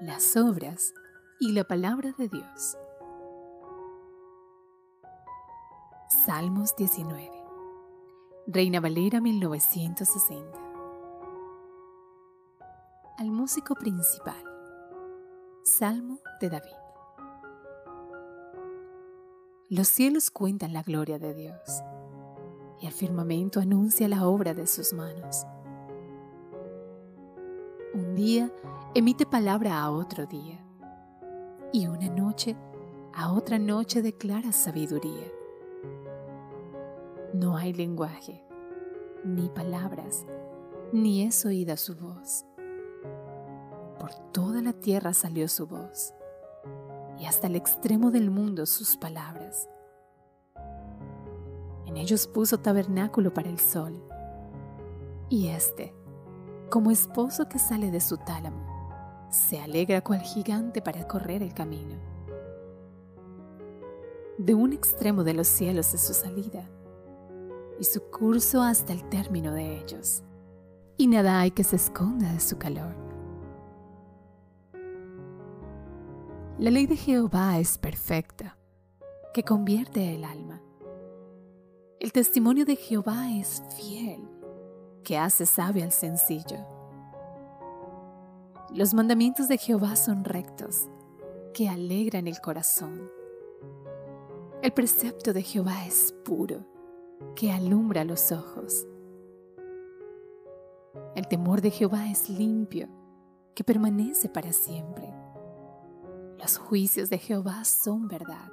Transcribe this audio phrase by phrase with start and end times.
[0.00, 0.94] las obras
[1.40, 2.76] y la palabra de Dios.
[6.24, 7.30] Salmos 19.
[8.46, 10.58] Reina Valera 1960.
[13.16, 14.40] Al músico principal.
[15.64, 16.76] Salmo de David.
[19.68, 21.82] Los cielos cuentan la gloria de Dios
[22.80, 25.44] y el firmamento anuncia la obra de sus manos.
[27.98, 28.48] Un día
[28.94, 30.64] emite palabra a otro día
[31.72, 32.56] y una noche
[33.12, 35.26] a otra noche declara sabiduría.
[37.34, 38.44] No hay lenguaje,
[39.24, 40.24] ni palabras,
[40.92, 42.44] ni es oída su voz.
[43.98, 46.14] Por toda la tierra salió su voz,
[47.18, 49.68] y hasta el extremo del mundo sus palabras.
[51.84, 54.00] En ellos puso tabernáculo para el sol,
[55.28, 55.97] y éste,
[56.68, 61.96] como esposo que sale de su tálamo, se alegra cual gigante para correr el camino.
[64.38, 66.68] De un extremo de los cielos es su salida
[67.80, 70.22] y su curso hasta el término de ellos,
[70.96, 72.94] y nada hay que se esconda de su calor.
[76.58, 78.58] La ley de Jehová es perfecta,
[79.32, 80.60] que convierte el alma.
[82.00, 84.37] El testimonio de Jehová es fiel,
[85.08, 86.58] que hace sabio al sencillo.
[88.74, 90.86] Los mandamientos de Jehová son rectos,
[91.54, 93.10] que alegran el corazón.
[94.60, 96.66] El precepto de Jehová es puro,
[97.34, 98.86] que alumbra los ojos.
[101.14, 102.86] El temor de Jehová es limpio,
[103.54, 105.10] que permanece para siempre.
[106.38, 108.52] Los juicios de Jehová son verdad,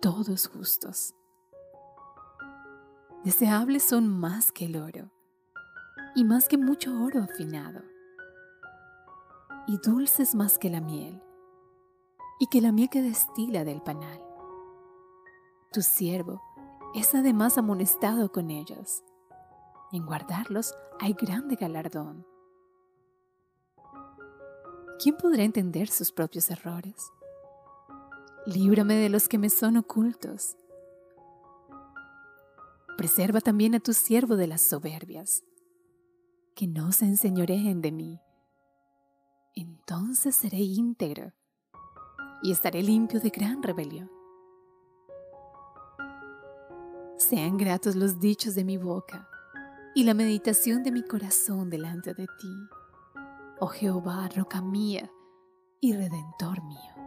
[0.00, 1.14] todos justos.
[3.22, 5.13] Deseables son más que el oro,
[6.14, 7.82] y más que mucho oro afinado,
[9.66, 11.20] y dulces más que la miel,
[12.38, 14.20] y que la miel que destila del panal.
[15.72, 16.40] Tu siervo
[16.94, 19.02] es además amonestado con ellos.
[19.90, 22.24] En guardarlos hay grande galardón.
[25.02, 27.10] ¿Quién podrá entender sus propios errores?
[28.46, 30.56] Líbrame de los que me son ocultos.
[32.96, 35.42] Preserva también a tu siervo de las soberbias,
[36.54, 38.20] que no se enseñoreen de mí.
[39.54, 41.32] Entonces seré íntegro
[42.42, 44.10] y estaré limpio de gran rebelión.
[47.16, 49.28] Sean gratos los dichos de mi boca
[49.94, 52.68] y la meditación de mi corazón delante de ti,
[53.60, 55.10] oh Jehová, roca mía
[55.80, 57.03] y redentor mío.